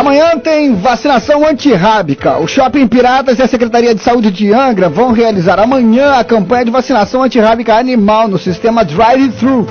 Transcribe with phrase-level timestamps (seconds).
[0.00, 2.38] Amanhã tem vacinação antirrábica.
[2.38, 6.64] O Shopping Piratas e a Secretaria de Saúde de Angra vão realizar amanhã a campanha
[6.64, 9.66] de vacinação antirrábica animal no sistema Drive-Thru.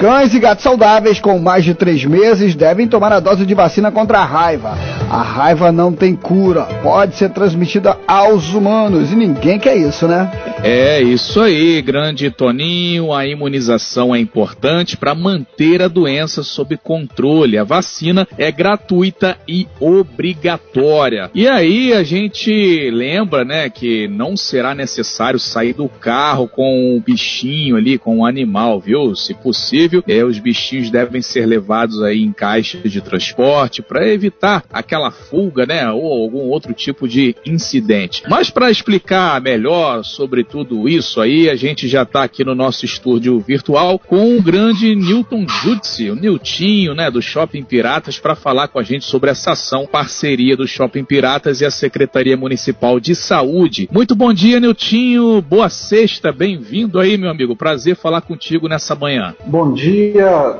[0.00, 3.90] Cães e gatos saudáveis com mais de três meses devem tomar a dose de vacina
[3.90, 4.76] contra a raiva.
[5.10, 10.30] A raiva não tem cura, pode ser transmitida aos humanos e ninguém quer isso, né?
[10.62, 13.12] É isso aí, grande Toninho.
[13.12, 17.56] A imunização é importante para manter a doença sob controle.
[17.56, 21.30] A vacina é gratuita e obrigatória.
[21.34, 27.00] E aí a gente lembra, né, que não será necessário sair do carro com o
[27.00, 29.14] bichinho ali, com o animal, viu?
[29.14, 34.64] Se possível, é, os bichinhos devem ser levados aí em caixas de transporte para evitar
[34.72, 38.22] aquela fuga, né, ou algum outro tipo de incidente.
[38.28, 42.84] Mas para explicar melhor sobre tudo isso aí, a gente já está aqui no nosso
[42.84, 48.68] estúdio virtual com o grande Newton Jutsi, o Niltinho, né, do Shopping Piratas, para falar
[48.68, 53.14] com a gente sobre essa ação, parceria do Shopping Piratas e a Secretaria Municipal de
[53.14, 53.88] Saúde.
[53.90, 59.34] Muito bom dia, Niltinho, boa sexta, bem-vindo aí, meu amigo, prazer falar contigo nessa manhã.
[59.46, 60.58] Bom dia,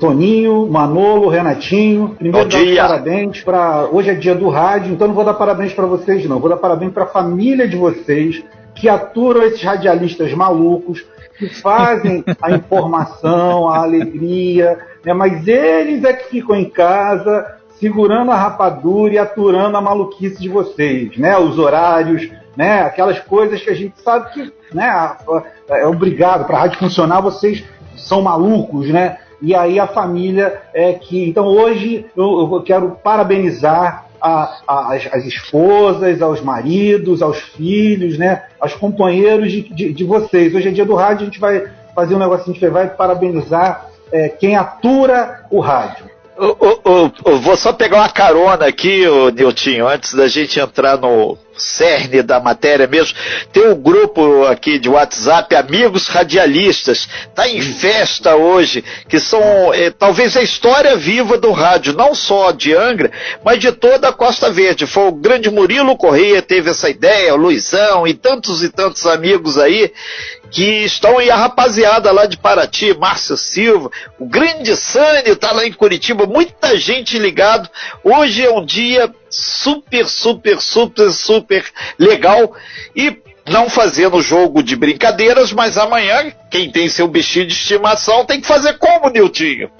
[0.00, 2.16] Toninho, Manolo, Renatinho.
[2.18, 2.82] Primeiro, bom dia.
[2.82, 3.88] parabéns para.
[3.92, 6.40] Hoje é dia do rádio, então não vou dar parabéns para vocês, não.
[6.40, 8.42] Vou dar parabéns para a família de vocês
[8.74, 11.06] que aturam esses radialistas malucos,
[11.38, 15.14] que fazem a informação, a alegria, né?
[15.14, 20.48] mas eles é que ficam em casa segurando a rapadura e aturando a maluquice de
[20.48, 21.36] vocês, né?
[21.36, 22.82] Os horários, né?
[22.82, 25.16] Aquelas coisas que a gente sabe que, né?
[25.68, 27.64] É obrigado para a rádio funcionar, vocês
[27.96, 29.18] são malucos, né?
[29.40, 31.28] E aí a família é que.
[31.28, 38.44] Então hoje eu, quero parabenizar a, a, as, as, esposas, aos maridos, aos filhos, né,
[38.60, 40.54] aos companheiros de, de, de, vocês.
[40.54, 41.64] Hoje é dia do rádio, a gente vai
[41.96, 46.11] fazer um negocinho, gente vai parabenizar é, quem atura o rádio.
[47.40, 52.86] Vou só pegar uma carona aqui, Niltinho, antes da gente entrar no, cerne da matéria
[52.86, 53.16] mesmo.
[53.52, 59.90] Tem um grupo aqui de WhatsApp, Amigos Radialistas, tá em festa hoje, que são é,
[59.90, 63.10] talvez a história viva do rádio, não só de Angra,
[63.44, 64.86] mas de toda a Costa Verde.
[64.86, 69.58] Foi o grande Murilo Correia teve essa ideia, o Luizão e tantos e tantos amigos
[69.58, 69.92] aí
[70.52, 75.66] que estão aí a rapaziada lá de Paraty, Márcio Silva, o grande Sânio tá lá
[75.66, 77.68] em Curitiba, muita gente ligado.
[78.04, 81.64] Hoje é um dia super, super, super, super
[81.98, 82.54] legal
[82.94, 83.16] e
[83.48, 88.46] não fazendo jogo de brincadeiras, mas amanhã, quem tem seu bichinho de estimação tem que
[88.46, 89.70] fazer como, Niltinho?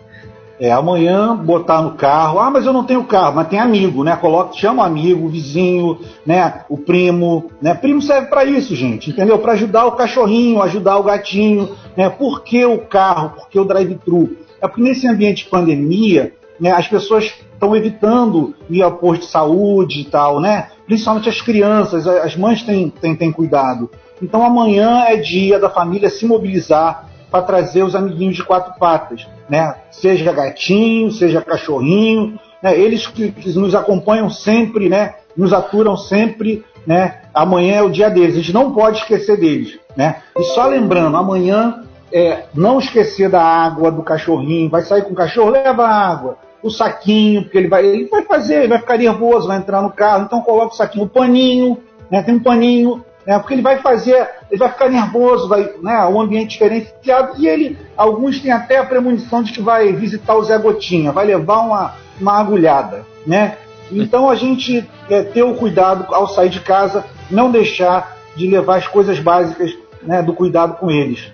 [0.62, 4.15] É, amanhã botar no carro, ah, mas eu não tenho carro, mas tem amigo, né?
[4.15, 6.61] Coloca, chama o amigo, o vizinho, né?
[6.69, 7.75] O primo, né?
[7.75, 9.41] Primo serve para isso, gente, entendeu?
[9.41, 12.09] Para ajudar o cachorrinho, ajudar o gatinho, né?
[12.09, 13.31] Por que o carro?
[13.31, 14.37] Por que o drive-thru?
[14.61, 19.33] É porque nesse ambiente de pandemia, né, as pessoas estão evitando ir ao posto de
[19.33, 20.69] saúde e tal, né?
[20.87, 23.91] Principalmente as crianças, as mães têm, têm, têm cuidado.
[24.22, 29.26] Então amanhã é dia da família se mobilizar para trazer os amiguinhos de quatro patas,
[29.48, 29.75] né?
[29.91, 32.78] Seja gatinho, seja cachorrinho, né?
[32.78, 35.15] Eles que, que nos acompanham sempre, né?
[35.34, 37.22] Nos aturam sempre, né?
[37.32, 38.34] Amanhã é o dia deles.
[38.34, 40.22] A gente não pode esquecer deles, né?
[40.38, 41.82] E só lembrando, amanhã
[42.12, 44.69] é, não esquecer da água do cachorrinho.
[44.69, 46.37] Vai sair com o cachorro, leva água.
[46.62, 49.91] O saquinho, porque ele vai, ele vai fazer, ele vai ficar nervoso, vai entrar no
[49.91, 51.78] carro, então coloca o saquinho, o paninho,
[52.10, 52.22] né?
[52.22, 53.38] Tem um paninho, né?
[53.38, 56.05] Porque ele vai fazer, ele vai ficar nervoso, vai, né?
[56.06, 60.44] Um ambiente diferenciado e ele, alguns têm até a premonição de que vai visitar o
[60.44, 63.56] Zé Gotinha, vai levar uma, uma agulhada, né?
[63.91, 68.77] Então a gente é, ter o cuidado ao sair de casa, não deixar de levar
[68.77, 71.31] as coisas básicas né, do cuidado com eles.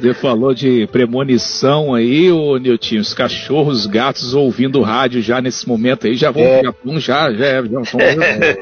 [0.00, 5.40] Você falou de premonição aí, ô Niltinho, os cachorros, os gatos ouvindo o rádio já
[5.40, 6.62] nesse momento aí, já vão, é.
[6.62, 8.00] já, já, já, já estão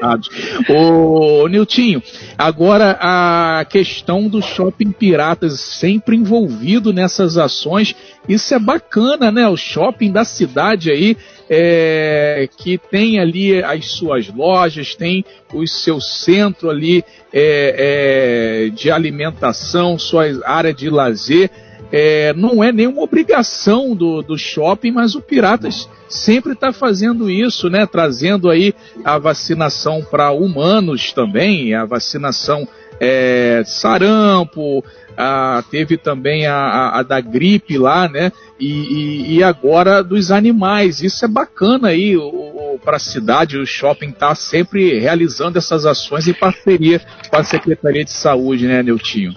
[0.01, 0.31] rádio.
[0.73, 2.01] Ô Niltinho,
[2.35, 7.95] agora a questão do shopping piratas sempre envolvido nessas ações,
[8.27, 9.47] isso é bacana, né?
[9.47, 11.15] O shopping da cidade aí,
[11.49, 15.23] é, que tem ali as suas lojas, tem
[15.53, 17.03] o seu centro ali
[17.33, 21.49] é, é, de alimentação, sua área de lazer.
[21.89, 27.69] É, não é nenhuma obrigação do, do shopping, mas o Piratas sempre está fazendo isso,
[27.69, 27.85] né?
[27.85, 28.73] Trazendo aí
[29.05, 32.67] a vacinação para humanos também, a vacinação
[32.99, 34.83] é, sarampo,
[35.15, 38.31] a, teve também a, a, a, da gripe lá, né?
[38.59, 41.01] E, e, e, agora dos animais.
[41.01, 42.15] Isso é bacana aí
[42.83, 48.03] para a cidade, o shopping está sempre realizando essas ações em parceria com a Secretaria
[48.03, 49.35] de Saúde, né, Neutinho?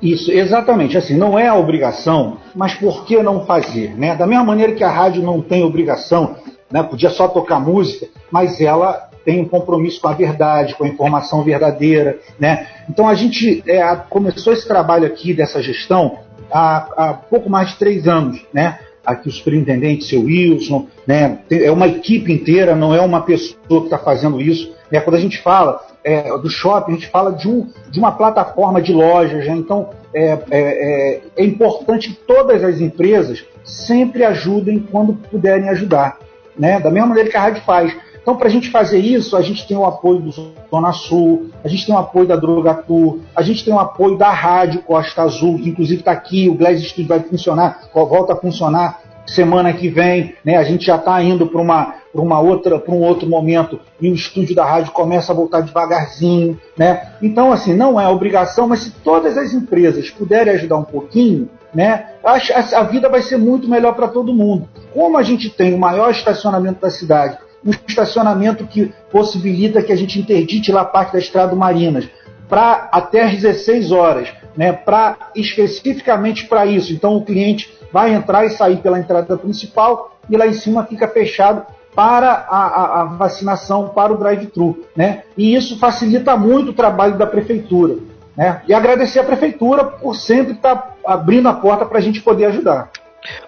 [0.00, 0.96] Isso, exatamente.
[0.96, 3.96] Assim, não é a obrigação, mas por que não fazer?
[3.96, 4.14] Né?
[4.14, 6.36] Da mesma maneira que a rádio não tem obrigação
[6.70, 6.82] né?
[6.82, 11.42] podia só tocar música, mas ela tem um compromisso com a verdade, com a informação
[11.42, 12.18] verdadeira.
[12.38, 12.66] Né?
[12.88, 16.20] Então a gente é, começou esse trabalho aqui dessa gestão
[16.50, 18.40] há, há pouco mais de três anos.
[18.54, 18.78] Né?
[19.06, 21.38] aqui o superintendente, seu Wilson, né?
[21.48, 24.74] é uma equipe inteira, não é uma pessoa que está fazendo isso.
[24.90, 25.00] Né?
[25.00, 28.82] Quando a gente fala é, do shopping, a gente fala de, um, de uma plataforma
[28.82, 29.54] de lojas, né?
[29.56, 36.18] então é, é, é, é importante que todas as empresas sempre ajudem quando puderem ajudar,
[36.58, 36.80] né?
[36.80, 37.96] da mesma maneira que a rádio faz.
[38.26, 40.32] Então, para a gente fazer isso, a gente tem o apoio do
[40.68, 44.32] Zona Sul, a gente tem o apoio da Drogatur, a gente tem o apoio da
[44.32, 49.00] Rádio Costa Azul, que inclusive está aqui, o Glass Studio vai funcionar, volta a funcionar
[49.28, 50.56] semana que vem, né?
[50.56, 54.14] A gente já está indo para uma, uma outra, para um outro momento e o
[54.14, 57.12] estúdio da rádio começa a voltar devagarzinho, né?
[57.22, 62.06] Então, assim, não é obrigação, mas se todas as empresas puderem ajudar um pouquinho, né?
[62.24, 64.68] A, a vida vai ser muito melhor para todo mundo.
[64.92, 69.96] Como a gente tem o maior estacionamento da cidade, um estacionamento que possibilita que a
[69.96, 72.08] gente interdite lá a parte da Estrada Marinas
[72.48, 76.92] para até às 16 horas, né, para especificamente para isso.
[76.92, 81.08] Então o cliente vai entrar e sair pela entrada principal e lá em cima fica
[81.08, 84.84] fechado para a, a, a vacinação, para o drive-thru.
[84.94, 85.22] Né?
[85.36, 87.96] E isso facilita muito o trabalho da prefeitura.
[88.36, 88.60] Né?
[88.68, 92.44] E agradecer à prefeitura por sempre estar tá abrindo a porta para a gente poder
[92.46, 92.90] ajudar.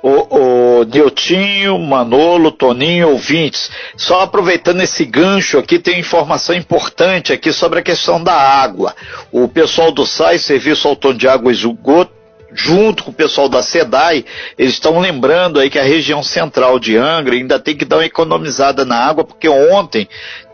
[0.02, 7.52] O, o Niltinho, Manolo, Toninho, ouvintes, só aproveitando esse gancho aqui, tem informação importante aqui
[7.52, 8.94] sobre a questão da água.
[9.32, 12.18] O pessoal do SAI, Serviço Autônomo de Água e Esgoto,
[12.52, 14.24] junto com o pessoal da SEDAI,
[14.58, 18.06] eles estão lembrando aí que a região central de Angra ainda tem que dar uma
[18.06, 20.08] economizada na água, porque ontem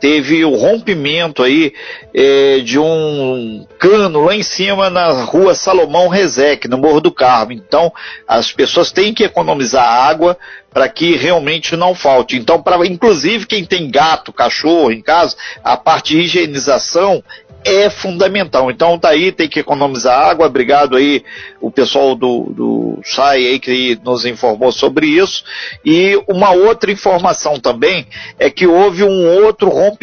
[0.04, 1.72] teve o rompimento aí
[2.12, 7.52] é, de um cano lá em cima na rua Salomão Rezec, no Morro do Carmo.
[7.52, 7.90] Então,
[8.28, 10.36] as pessoas têm que economizar água
[10.70, 12.36] para que realmente não falte.
[12.36, 17.24] Então, para inclusive quem tem gato, cachorro em casa, a parte de higienização
[17.64, 18.70] é fundamental.
[18.70, 20.46] Então tá aí, tem que economizar água.
[20.46, 21.24] Obrigado aí
[21.60, 25.42] o pessoal do, do SAI aí que nos informou sobre isso.
[25.84, 28.06] E uma outra informação também
[28.38, 29.93] é que houve um outro rompimento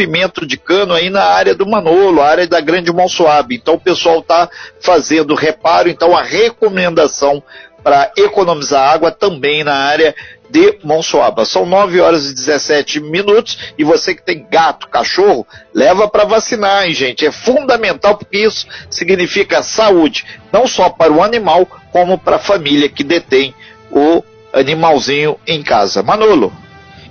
[0.46, 3.56] de cano aí na área do Manolo, a área da Grande Monsuabe.
[3.56, 4.50] Então o pessoal está
[4.80, 7.44] fazendo reparo, então a recomendação
[7.84, 10.16] para economizar água também na área
[10.50, 11.46] de Monsoaba.
[11.46, 16.86] São 9 horas e 17 minutos e você que tem gato, cachorro, leva para vacinar,
[16.86, 17.26] hein, gente?
[17.26, 22.90] É fundamental porque isso significa saúde, não só para o animal, como para a família
[22.90, 23.56] que detém
[23.90, 24.24] o
[24.54, 26.04] animalzinho em casa.
[26.04, 26.52] Manolo.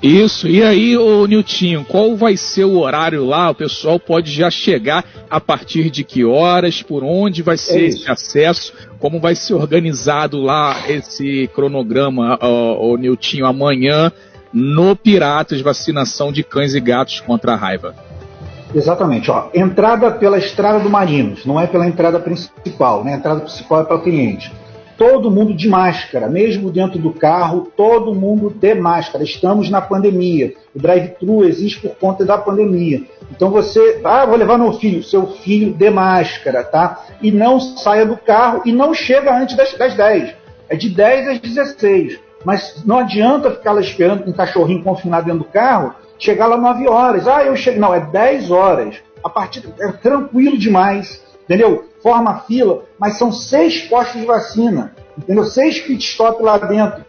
[0.02, 3.50] Isso, e aí, ô Niltinho, qual vai ser o horário lá?
[3.50, 7.84] O pessoal pode já chegar a partir de que horas, por onde vai ser é
[7.88, 14.10] esse acesso, como vai ser organizado lá esse cronograma, ô, ô Niltinho, amanhã
[14.50, 17.94] no Piratas, vacinação de cães e gatos contra a raiva.
[18.74, 19.50] Exatamente, ó.
[19.52, 23.14] Entrada pela estrada do Marinos, não é pela entrada principal, né?
[23.14, 24.50] A entrada principal é para o cliente
[25.00, 29.24] todo mundo de máscara, mesmo dentro do carro, todo mundo de máscara.
[29.24, 30.52] Estamos na pandemia.
[30.76, 33.00] O drive-thru existe por conta da pandemia.
[33.30, 37.02] Então você, ah, vou levar meu filho, seu filho de máscara, tá?
[37.22, 40.34] E não saia do carro e não chega antes das, das 10.
[40.68, 42.20] É de 10 às 16.
[42.44, 46.58] Mas não adianta ficar lá esperando com um cachorrinho confinado dentro do carro, chegar lá
[46.58, 47.26] 9 horas.
[47.26, 47.80] Ah, eu chego.
[47.80, 48.96] Não, é 10 horas.
[49.24, 51.89] A partir é tranquilo demais entendeu?
[52.02, 55.44] Forma fila, mas são seis postos de vacina, entendeu?
[55.44, 57.04] Seis pit stop lá dentro.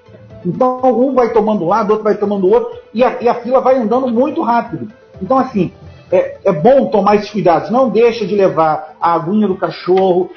[0.45, 3.35] Então um vai tomando um lado, outro vai tomando o outro, e a, e a
[3.35, 4.91] fila vai andando muito rápido.
[5.21, 5.71] Então, assim,
[6.11, 7.69] é, é, bom tomar esses cuidados.
[7.69, 10.29] Não deixa de levar a aguinha do cachorro,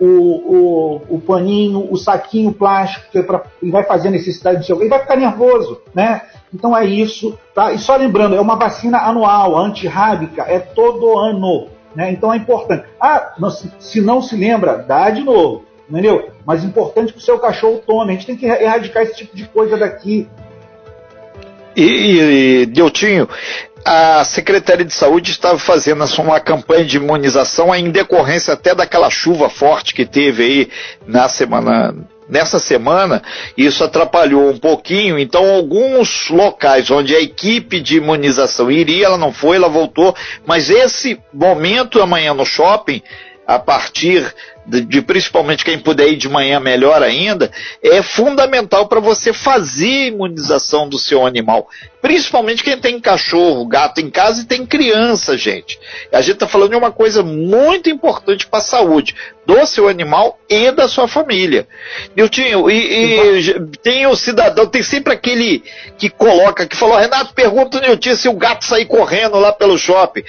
[0.00, 4.64] o, o, o paninho, o saquinho plástico, que é pra, ele vai fazer necessidade do
[4.64, 4.80] seu.
[4.80, 6.22] Ele vai ficar nervoso, né?
[6.52, 7.38] Então é isso.
[7.54, 7.72] Tá?
[7.72, 11.68] E só lembrando, é uma vacina anual, antirrábica, é todo ano.
[11.94, 12.12] Né?
[12.12, 12.84] Então é importante.
[13.00, 13.34] Ah,
[13.78, 15.64] se não se lembra, dá de novo.
[15.88, 16.30] Entendeu?
[16.46, 18.12] Mas é importante que o seu cachorro tome.
[18.12, 20.28] A gente tem que erradicar esse tipo de coisa daqui.
[21.76, 23.28] E, e Deltinho,
[23.84, 29.50] a Secretaria de Saúde estava fazendo uma campanha de imunização em decorrência até daquela chuva
[29.50, 30.70] forte que teve aí
[31.06, 31.94] na semana
[32.28, 33.22] Nessa semana,
[33.56, 39.32] isso atrapalhou um pouquinho, então alguns locais onde a equipe de imunização iria, ela não
[39.32, 40.14] foi, ela voltou,
[40.46, 43.02] mas esse momento amanhã no shopping,
[43.46, 44.32] a partir
[44.66, 47.50] de, de, principalmente quem puder ir de manhã melhor ainda,
[47.82, 51.68] é fundamental para você fazer a imunização do seu animal.
[52.00, 55.78] Principalmente quem tem cachorro, gato em casa e tem criança, gente.
[56.12, 59.14] A gente está falando de uma coisa muito importante para a saúde
[59.46, 61.66] do seu animal e da sua família.
[62.16, 65.62] Niltinho, e, e tem o cidadão, tem sempre aquele
[65.98, 69.78] que coloca, que falou, Renato, pergunta o Niltinho se o gato sair correndo lá pelo
[69.78, 70.22] shopping.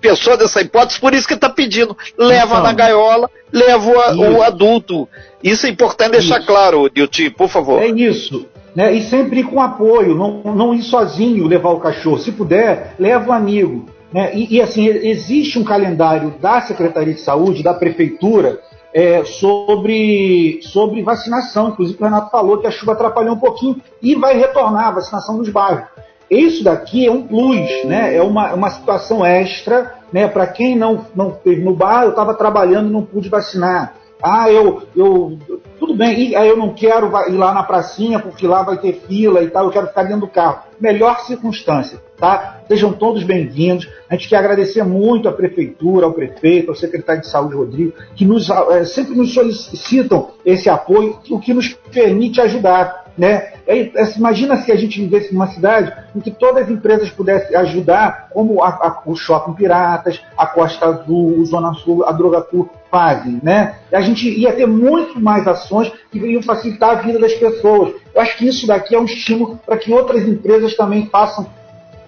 [0.00, 1.96] Pensou dessa hipótese, por isso que está pedindo.
[2.16, 5.08] Leva então, na gaiola, leva o adulto.
[5.42, 6.46] Isso é importante deixar isso.
[6.46, 7.82] claro, Niltinho, por favor.
[7.82, 8.46] É isso.
[8.74, 8.94] Né?
[8.94, 12.18] E sempre com apoio, não, não ir sozinho levar o cachorro.
[12.18, 13.86] Se puder, leva um amigo.
[14.12, 14.30] Né?
[14.34, 18.60] E, e, assim, existe um calendário da Secretaria de Saúde, da Prefeitura,
[18.92, 21.70] é, sobre, sobre vacinação.
[21.70, 25.38] Inclusive, o Renato falou que a chuva atrapalhou um pouquinho e vai retornar a vacinação
[25.38, 25.88] dos bairros.
[26.30, 28.14] Isso daqui é um plus, né?
[28.14, 30.28] é uma, uma situação extra né?
[30.28, 33.94] para quem não, não teve no bar, eu estava trabalhando e não pude vacinar.
[34.20, 35.38] Ah, eu, eu
[35.78, 39.42] tudo bem, e eu não quero ir lá na pracinha porque lá vai ter fila
[39.42, 40.64] e tal, eu quero ficar dentro do carro.
[40.80, 42.60] Melhor circunstância, tá?
[42.66, 43.88] Sejam todos bem-vindos.
[44.10, 48.24] A gente quer agradecer muito à prefeitura, ao prefeito, ao secretário de saúde, Rodrigo, que
[48.24, 53.06] nos, é, sempre nos solicitam esse apoio, o que nos permite ajudar.
[53.18, 53.52] Né?
[53.66, 57.56] É, é, imagina se a gente vivesse numa cidade em que todas as empresas pudessem
[57.56, 62.40] ajudar, como a, a, o Shopping Piratas, a Costa Azul, o Zona Sul, a Droga
[62.42, 63.40] Tour fazem.
[63.42, 63.74] Né?
[63.92, 67.92] A gente ia ter muito mais ações que iriam facilitar a vida das pessoas.
[68.14, 71.44] Eu acho que isso daqui é um estímulo para que outras empresas também façam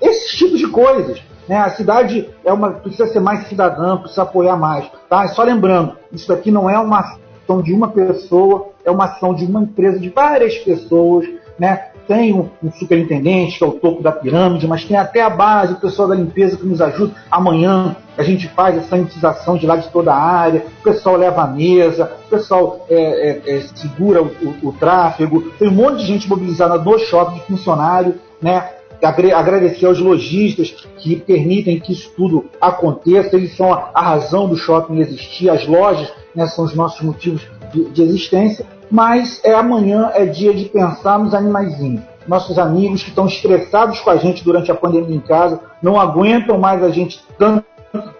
[0.01, 1.21] esses tipos de coisas.
[1.49, 1.57] Né?
[1.57, 4.89] A cidade é uma, precisa ser mais cidadã, precisa apoiar mais.
[5.09, 5.27] Tá?
[5.27, 9.45] Só lembrando, isso daqui não é uma ação de uma pessoa, é uma ação de
[9.45, 11.27] uma empresa de várias pessoas,
[11.59, 11.87] né?
[12.09, 15.75] Tem um, um, superintendente, que é o topo da pirâmide, mas tem até a base,
[15.75, 17.15] o pessoal da limpeza que nos ajuda.
[17.31, 21.43] Amanhã a gente faz a sanitização de lá de toda a área, o pessoal leva
[21.43, 25.99] a mesa, o pessoal é, é, é, segura o, o, o, tráfego, tem um monte
[25.99, 28.71] de gente mobilizada no shopping de funcionário, né?
[29.03, 34.57] Agradecer aos lojistas que permitem que isso tudo aconteça, eles são a, a razão do
[34.57, 40.11] shopping existir, as lojas né, são os nossos motivos de, de existência, mas é amanhã
[40.15, 42.03] é dia de pensar nos animaizinhos.
[42.27, 46.59] Nossos amigos que estão estressados com a gente durante a pandemia em casa, não aguentam
[46.59, 47.65] mais a gente tanto,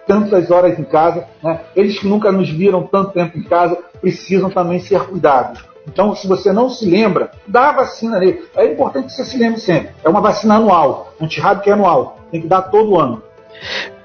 [0.07, 1.61] tantas horas em casa, né?
[1.75, 5.63] eles que nunca nos viram tanto tempo em casa precisam também ser cuidados.
[5.87, 8.43] Então, se você não se lembra, dá a vacina nele.
[8.55, 9.91] É importante que você se lembre sempre.
[10.03, 12.17] É uma vacina anual, antirrábica é anual.
[12.31, 13.23] Tem que dar todo ano.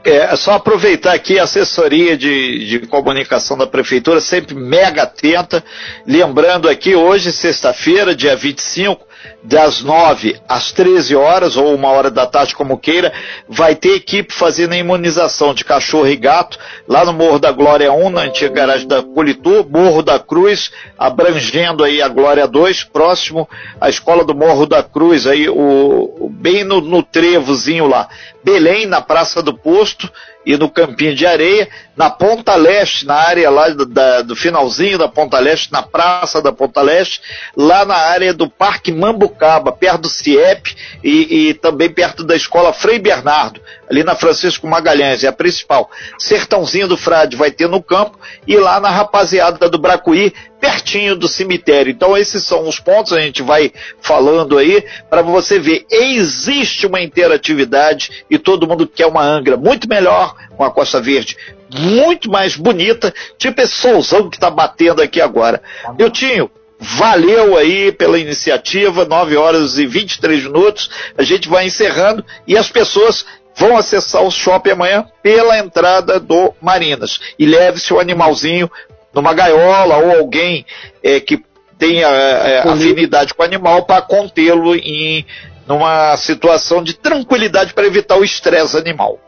[0.05, 5.65] É só aproveitar aqui a assessoria de, de comunicação da prefeitura, sempre mega atenta.
[6.07, 9.05] Lembrando aqui, hoje, sexta-feira, dia 25,
[9.42, 13.12] das 9 às 13 horas, ou uma hora da tarde, como queira,
[13.49, 17.92] vai ter equipe fazendo a imunização de cachorro e gato, lá no Morro da Glória
[17.92, 23.49] 1, na antiga garagem da Politur, Morro da Cruz, abrangendo aí a Glória 2, próximo
[23.80, 28.09] à escola do Morro da Cruz, aí o, bem no, no trevozinho lá.
[28.42, 30.11] Belém, na Praça do Posto,
[30.47, 34.97] e no Campinho de Areia, na Ponta Leste, na área lá do, da, do finalzinho
[34.97, 37.21] da Ponta Leste, na Praça da Ponta Leste,
[37.57, 42.73] lá na área do Parque Mambucaba, perto do CIEP e, e também perto da Escola
[42.73, 45.90] Frei Bernardo, ali na Francisco Magalhães, é a principal.
[46.19, 51.28] Sertãozinho do Frade vai ter no campo e lá na rapaziada do Bracuí, pertinho do
[51.28, 51.90] cemitério.
[51.90, 57.00] Então esses são os pontos, a gente vai falando aí, para você ver, existe uma
[57.00, 61.37] interatividade e todo mundo quer uma Angra muito melhor, uma Costa Verde
[61.69, 65.61] muito mais bonita, tipo esse solzão que está batendo aqui agora.
[65.99, 72.57] Miltinho, valeu aí pela iniciativa, 9 horas e 23 minutos, a gente vai encerrando e
[72.57, 73.26] as pessoas
[73.57, 77.19] vão acessar o shopping amanhã pela entrada do Marinas.
[77.39, 78.71] E leve seu animalzinho
[79.15, 80.67] numa gaiola ou alguém
[81.03, 81.43] é, que
[81.79, 85.25] tenha é, afinidade com o animal para contê-lo em
[85.67, 89.19] numa situação de tranquilidade para evitar o estresse animal.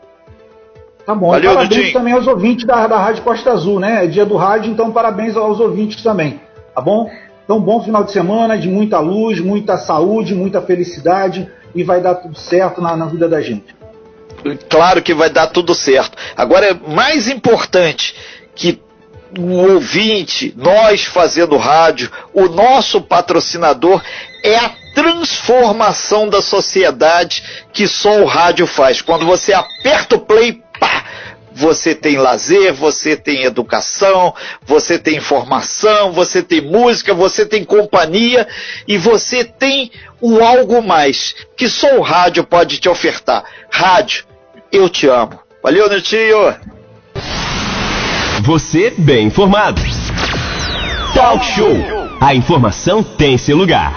[1.05, 1.31] Tá bom.
[1.31, 1.93] Valeu, parabéns Dudinho.
[1.93, 4.05] também aos ouvintes da, da Rádio Costa Azul, né?
[4.05, 6.39] É dia do rádio, então parabéns aos ouvintes também.
[6.73, 7.09] Tá bom?
[7.43, 12.15] Então, bom final de semana, de muita luz, muita saúde, muita felicidade e vai dar
[12.15, 13.75] tudo certo na, na vida da gente.
[14.69, 16.17] Claro que vai dar tudo certo.
[16.35, 18.15] Agora é mais importante
[18.55, 18.81] que
[19.37, 24.01] o ouvinte, nós fazendo rádio, o nosso patrocinador
[24.43, 29.01] é a transformação da sociedade que só o rádio faz.
[29.01, 31.05] Quando você aperta o play, pá,
[31.53, 34.33] você tem lazer, você tem educação,
[34.65, 38.47] você tem informação, você tem música, você tem companhia
[38.87, 39.91] e você tem
[40.21, 43.43] um algo mais que só o rádio pode te ofertar.
[43.69, 44.25] Rádio,
[44.71, 45.39] eu te amo.
[45.63, 46.55] Valeu, Netinho!
[48.43, 49.81] Você bem informado.
[51.13, 51.75] Talk Show.
[52.21, 53.93] A informação tem seu lugar.